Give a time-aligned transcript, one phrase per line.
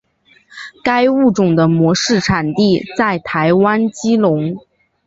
[0.83, 4.57] 该物种的模式产地在台湾基隆。